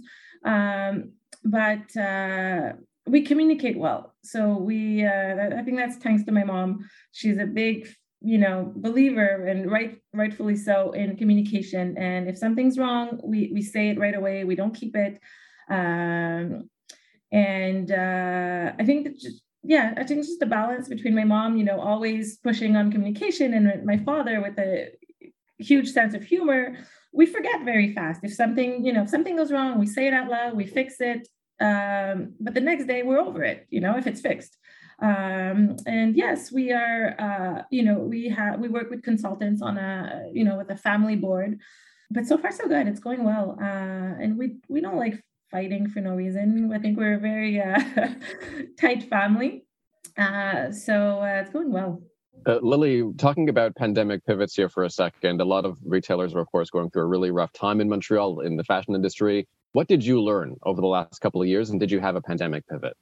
[0.46, 1.12] um,
[1.44, 2.74] but uh,
[3.06, 4.16] we communicate well.
[4.24, 6.88] So we, uh, I think that's thanks to my mom.
[7.12, 7.88] She's a big
[8.22, 13.62] you know believer and right rightfully so in communication and if something's wrong we we
[13.62, 15.22] say it right away we don't keep it
[15.70, 16.70] um,
[17.32, 21.24] and uh, i think that just yeah i think it's just a balance between my
[21.24, 24.90] mom you know always pushing on communication and my father with a
[25.58, 26.78] huge sense of humor
[27.12, 30.14] we forget very fast if something you know if something goes wrong we say it
[30.14, 31.28] out loud we fix it
[31.62, 34.58] um, but the next day we're over it you know if it's fixed
[35.02, 39.78] um, and yes, we are, uh, you know, we have, we work with consultants on
[39.78, 41.60] a, you know, with a family board.
[42.12, 42.88] but so far so good.
[42.88, 43.64] It's going well, uh,
[44.22, 46.72] and we we don't like fighting for no reason.
[46.74, 47.80] I think we're a very uh,
[48.80, 49.66] tight family,
[50.18, 52.02] uh, so uh, it's going well.
[52.46, 56.40] Uh, Lili, talking about pandemic pivots here for a second, a lot of retailers are,
[56.40, 59.48] of course, going through a really rough time in Montreal in the fashion industry.
[59.74, 62.22] What did you learn over the last couple of years, and did you have a
[62.22, 62.96] pandemic pivot?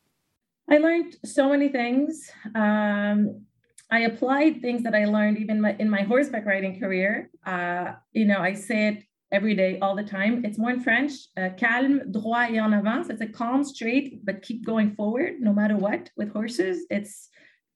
[0.70, 2.30] I learned so many things.
[2.56, 3.46] Um,
[3.90, 7.30] I applied things that I learned even my, in my horseback riding career.
[7.46, 10.44] Uh, you know, I say it every day, all the time.
[10.46, 13.10] It's more in French, uh, calme, droit et en avant.
[13.10, 16.10] It's a calm, straight, but keep going forward no matter what.
[16.16, 17.30] With horses, it's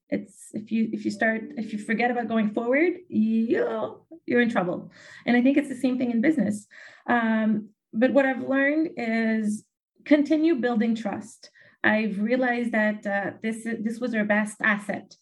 [0.09, 4.49] it's if you if you start if you forget about going forward, you you're in
[4.49, 4.91] trouble.
[5.25, 6.67] And I think it's the same thing in business.
[7.07, 9.63] Um, but what I've learned is
[10.05, 11.49] continue building trust.
[11.83, 15.15] I've realized that uh, this this was our best asset,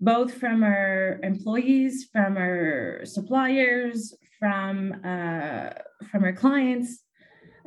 [0.00, 5.70] both from our employees, from our suppliers, from uh,
[6.10, 7.00] from our clients.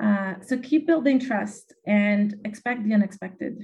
[0.01, 3.58] Uh, so keep building trust and expect the unexpected.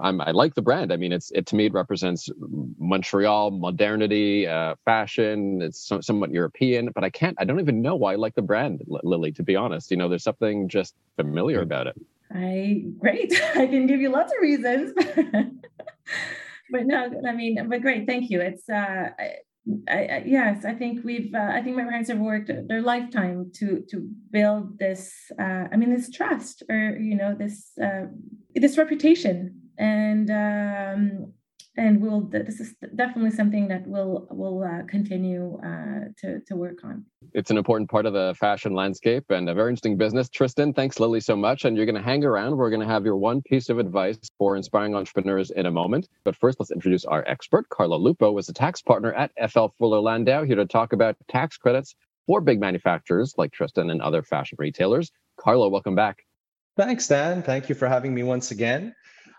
[0.00, 0.92] I'm, i like the brand.
[0.92, 2.30] I mean, it's it to me it represents
[2.78, 5.60] Montreal modernity, uh, fashion.
[5.60, 7.36] It's so, somewhat European, but I can't.
[7.40, 9.32] I don't even know why I like the brand, Lili.
[9.32, 11.96] To be honest, you know, there's something just familiar about it.
[12.32, 13.32] I great.
[13.56, 14.92] I can give you lots of reasons,
[16.70, 18.06] but no, I mean, but great.
[18.06, 18.40] Thank you.
[18.40, 19.10] It's uh,
[19.88, 21.34] I, yes, I think we've.
[21.34, 25.12] Uh, I think my parents have worked their lifetime to to build this.
[25.38, 28.06] Uh, I mean, this trust, or you know, this uh,
[28.54, 31.32] this reputation and um,
[31.78, 36.84] and we'll this is definitely something that we'll will uh, continue uh, to to work
[36.84, 37.04] on.
[37.32, 40.28] It's an important part of the fashion landscape and a very interesting business.
[40.28, 42.56] Tristan, thanks Lili so much, and you're going to hang around.
[42.56, 46.08] We're going to have your one piece of advice for inspiring entrepreneurs in a moment.
[46.24, 47.68] But first, let's introduce our expert.
[47.68, 51.56] Carlo Lupo is a tax partner at FL Fuller Landau here to talk about tax
[51.56, 51.94] credits
[52.26, 55.12] for big manufacturers like Tristan and other fashion retailers.
[55.38, 56.24] Carlo, welcome back.
[56.76, 57.42] Thanks, Dan.
[57.42, 58.94] Thank you for having me once again.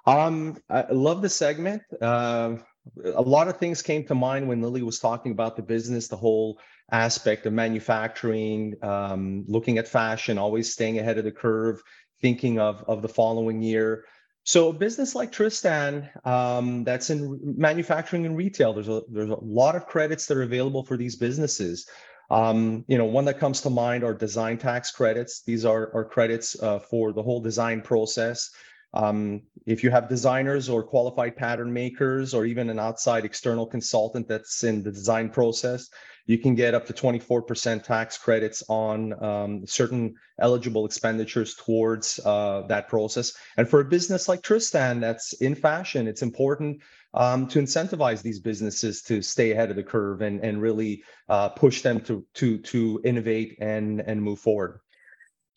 [0.10, 1.84] Um, I love the segment.
[2.02, 2.56] Uh,
[3.04, 6.18] a lot of things came to mind when Lili was talking about the business, the
[6.18, 6.60] whole
[6.92, 11.82] aspect of manufacturing, um, looking at fashion, always staying ahead of the curve,
[12.22, 14.06] thinking of of the following year.
[14.46, 19.44] So a business like Tristan, um, that's in manufacturing and retail, there's a there's a
[19.44, 21.88] lot of credits that are available for these businesses.
[22.32, 25.44] Um, you know, one that comes to mind are design tax credits.
[25.44, 28.50] These are, are credits uh, for the whole design process.
[28.94, 34.28] Um, if you have designers or qualified pattern makers or even an outside external consultant
[34.28, 35.90] that's in the design process,
[36.26, 42.62] you can get up to 24% tax credits on um, certain eligible expenditures towards uh,
[42.68, 43.34] that process.
[43.58, 46.82] And for a business like Tristan that's in fashion, it's important
[47.16, 51.50] um, to incentivize these businesses to stay ahead of the curve and, and really uh,
[51.50, 54.82] push them to, to, to innovate and, and move forward.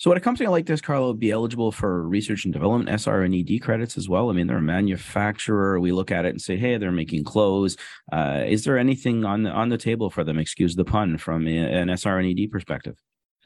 [0.03, 3.33] So would a company like this, Carlo, be eligible for research and development SR and
[3.33, 4.31] ED credits as well?
[4.31, 5.79] I mean, they're a manufacturer.
[5.79, 7.77] We look at it and say, hey, they're making clothes.
[8.11, 10.41] Uh, is there anything on the on the table for them?
[10.41, 12.97] Excuse the pun from an SR and ED perspective.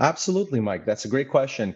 [0.01, 0.87] Absolutely, Mike.
[0.87, 1.75] That's a great question.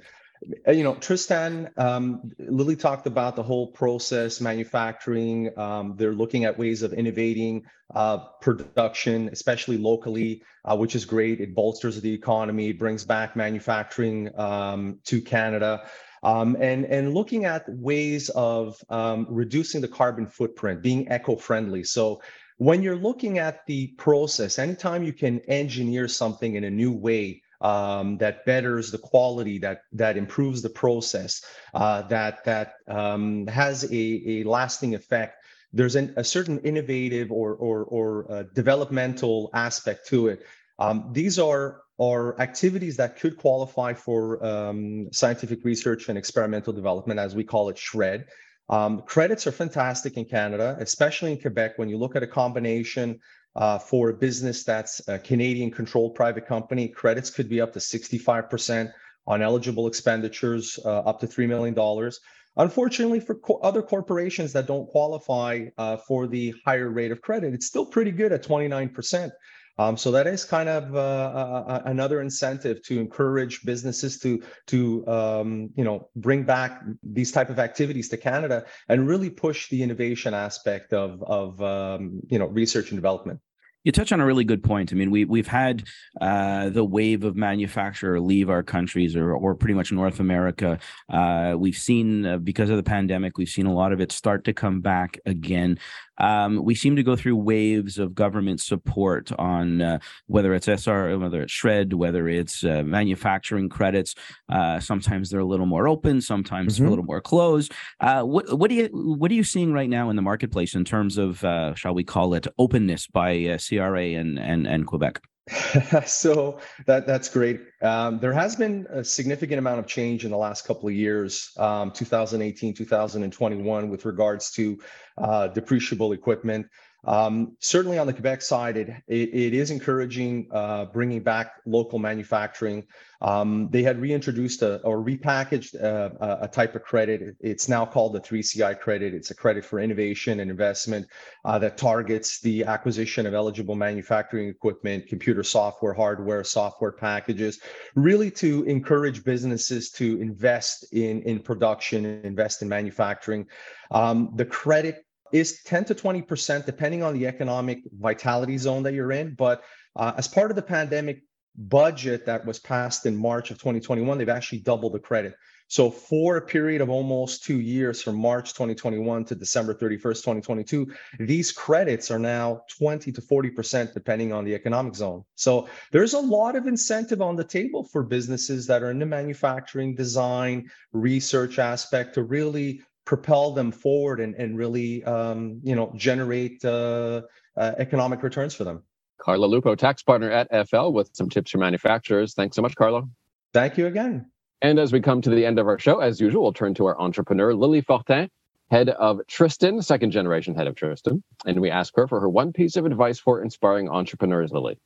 [0.67, 5.57] Uh, you know, Tristan, um, Lili talked about the whole process, manufacturing.
[5.59, 11.41] Um, they're looking at ways of innovating uh, production, especially locally, uh, which is great.
[11.41, 15.83] It bolsters the economy, brings back manufacturing um, to Canada.
[16.23, 21.85] Um, and, and looking at ways of um, reducing the carbon footprint, being eco-friendly.
[21.85, 22.21] So
[22.59, 27.43] when you're looking at the process, anytime you can engineer something in a new way,
[27.61, 31.45] um, that betters the quality, that that improves the process,
[31.75, 35.45] uh, that that um, has a, a lasting effect.
[35.73, 40.47] There's an, a certain innovative or or, or uh, developmental aspect to it.
[40.79, 47.21] Um, these are are activities that could qualify for um, scientific research and experimental development,
[47.21, 48.25] as we call it, SR&ED.
[48.71, 51.77] Um, credits are fantastic in Canada, especially in Quebec.
[51.77, 53.21] When you look at a combination
[53.57, 57.79] uh, for a business that's a Canadian controlled private company, credits could be up to
[57.79, 58.93] 65%
[59.27, 62.11] on eligible expenditures, uh, up to $3 million.
[62.57, 67.55] Unfortunately, for co- other corporations that don't qualify uh, for the higher rate of credit,
[67.55, 69.31] it's still pretty good at 29%.
[69.79, 75.71] Um, so that is kind of uh, another incentive to encourage businesses to to um,
[75.75, 80.35] you know bring back these type of activities to Canada and really push the innovation
[80.35, 83.41] aspect of of um, you know research and development.
[83.85, 84.93] You touch on a really good point.
[84.93, 85.85] I mean, we we've had
[86.21, 90.79] uh, the wave of manufacturer leave our countries, or or pretty much North America.
[91.09, 94.45] Uh, we've seen uh, because of the pandemic, we've seen a lot of it start
[94.45, 95.79] to come back again.
[96.21, 101.19] Um, we seem to go through waves of government support on uh, whether it's SR,
[101.19, 104.15] whether it's SR&ED, whether it's uh, manufacturing credits.
[104.49, 106.87] Uh, sometimes they're a little more open, sometimes mm-hmm.
[106.87, 107.73] a little more closed.
[108.01, 110.85] Uh, what what do you what are you seeing right now in the marketplace in
[110.85, 115.21] terms of uh, shall we call it openness by CRA and and and Quebec?
[116.07, 117.61] so that that's great.
[117.83, 121.51] Um, there has been a significant amount of change in the last couple of years,
[121.57, 124.79] um, 2018, 2021, with regards to
[125.19, 126.67] uh, depreciable equipment.
[127.05, 131.99] Um, certainly on the Quebec side, it, it, it is encouraging uh, bringing back local
[131.99, 132.87] manufacturing.
[133.23, 137.37] Um, they had reintroduced a, or repackaged uh, a, a, type of credit.
[137.41, 139.13] It's now called the 3CI credit.
[139.13, 141.07] It's a credit for innovation and investment
[141.45, 147.61] uh, that targets the acquisition of eligible manufacturing equipment, computer software, hardware, software packages,
[147.95, 153.47] really to encourage businesses to invest in, in production, invest in manufacturing.
[153.91, 159.13] Um, the credit is 10 to 20%, depending on the economic vitality zone that you're
[159.13, 159.35] in.
[159.35, 159.63] But
[159.97, 161.23] uh, as part of the pandemic
[161.57, 165.35] budget that was passed in March of 2021, they've actually doubled the credit.
[165.71, 170.93] So for a period of almost two years, from March 2021 to December 31st, 2022,
[171.21, 175.23] these credits are now 20 to 40%, depending on the economic zone.
[175.37, 179.07] So there's a lot of incentive on the table for businesses that are in the
[179.07, 185.93] manufacturing, design, research aspect to really propel them forward and, and really um, you know
[185.97, 187.23] generate uh,
[187.57, 188.85] uh, economic returns for them.
[189.19, 192.35] Carlo Lupo, tax partner at FL, with some tips for manufacturers.
[192.35, 193.11] Thanks so much, Carlo.
[193.53, 194.31] Thank you again.
[194.63, 196.87] And as we come to the end of our show, as usual, we'll turn to
[196.87, 198.31] our entrepreneur, Lili Fortin,
[198.71, 201.21] head of Tristan, second generation head of Tristan.
[201.45, 204.79] And we ask her for her one piece of advice for inspiring entrepreneurs, Lili.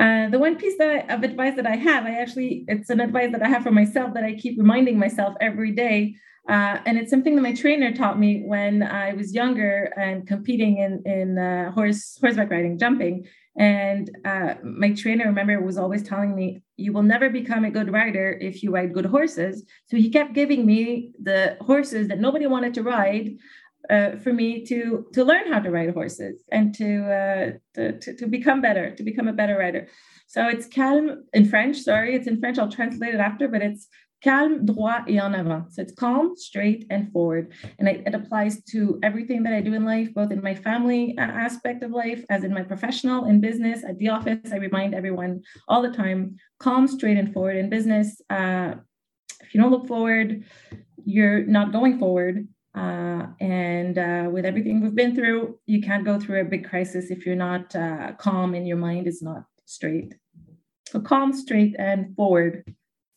[0.00, 2.98] Uh, the one piece that I, of advice that I have, I actually, it's an
[2.98, 6.16] advice that I have for myself that I keep reminding myself every day
[6.48, 10.78] uh, and it's something that my trainer taught me when I was younger and competing
[10.78, 13.26] in in uh, horse horseback riding, jumping.
[13.56, 17.90] And uh, my trainer, remember, was always telling me, "You will never become a good
[17.90, 22.46] rider if you ride good horses." So he kept giving me the horses that nobody
[22.46, 23.38] wanted to ride
[23.88, 28.16] uh, for me to to learn how to ride horses and to, uh, to, to
[28.16, 29.88] to become better, to become a better rider.
[30.26, 31.78] So it's calm in French.
[31.78, 32.58] Sorry, it's in French.
[32.58, 33.86] I'll translate it after, but it's
[34.24, 35.70] calme, droit, et en avant.
[35.70, 37.52] So it's calm, straight, and forward.
[37.78, 41.14] And it, it, applies to everything that I do in life, both in my family
[41.18, 44.50] aspect of life, as in my professional, in business, at the office.
[44.50, 47.56] I remind everyone all the time calm, straight, and forward.
[47.56, 48.74] In business, uh,
[49.42, 50.44] if you don't look forward,
[51.04, 52.48] you're not going forward.
[52.74, 57.10] Uh, and uh, with everything we've been through, you can't go through a big crisis
[57.10, 60.14] if you're not uh, calm and your mind is not straight.
[60.88, 62.64] So calm, straight, and forward.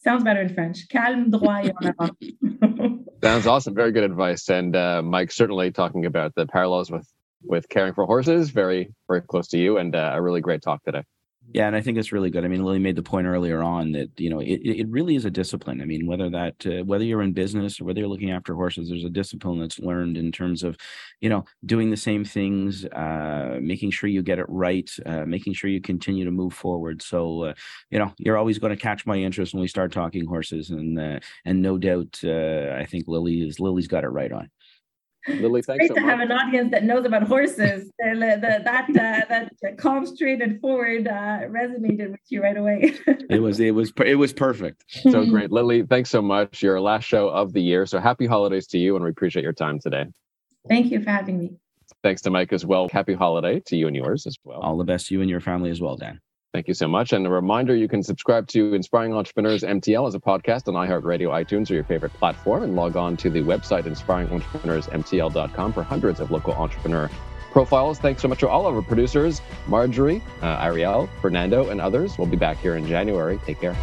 [0.08, 0.88] Sounds better in French.
[0.88, 1.74] Calme, droit,
[3.22, 3.76] Sounds awesome.
[3.76, 4.48] Very good advice.
[4.48, 7.06] And uh, Mike, certainly talking about the parallels with
[7.44, 10.82] with caring for horses, very very close to you, and uh, a really great talk
[10.86, 11.04] today.
[11.54, 12.44] Yeah, and I think it's really good.
[12.44, 15.24] I mean, Lili made the point earlier on that you know it, it really is
[15.24, 15.82] a discipline.
[15.82, 18.90] I mean, whether that uh, whether you're in business or whether you're looking after horses,
[18.90, 20.76] there's a discipline that's learned in terms of,
[21.22, 25.54] you know, doing the same things, uh, making sure you get it right, uh, making
[25.54, 27.02] sure you continue to move forward.
[27.02, 27.54] So, uh,
[27.92, 31.00] you know, you're always going to catch my interest when we start talking horses, and
[31.00, 34.50] uh, and no doubt, uh, I think Lili is Lili's got it right on.
[35.28, 36.10] Lili, thanks great so to much.
[36.10, 37.92] have an audience that knows about horses.
[38.00, 42.94] the, the, that uh, that calm, straight, and forward uh, resonated with you right away.
[43.30, 44.86] it was it was it was perfect.
[44.88, 45.84] So great, Lili.
[45.84, 46.62] Thanks so much.
[46.62, 47.86] Your last show of the year.
[47.86, 50.06] So happy holidays to you, and we appreciate your time today.
[50.68, 51.52] Thank you for having me.
[52.04, 52.90] Thanks to Mike as well.
[52.92, 54.60] Happy holiday to you and yours as well.
[54.60, 56.20] All the best to you and your family as well, Dan.
[56.54, 57.14] Thank you so much.
[57.14, 61.30] And a reminder you can subscribe to Inspiring Entrepreneurs MTL as a podcast on iHeartRadio,
[61.30, 66.32] iTunes, or your favorite platform, and log on to the website inspiringentrepreneursmtl.com for hundreds of
[66.32, 67.10] local entrepreneur
[67.52, 68.00] profiles.
[68.00, 72.18] Thanks so much to all of our producers Marjorie, uh, Ariel, Fernando, and others.
[72.18, 73.40] We'll be back here in January.
[73.46, 73.76] Take care.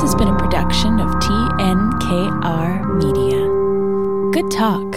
[0.00, 4.32] This has been a production of TNKR Media.
[4.32, 4.89] Good talk.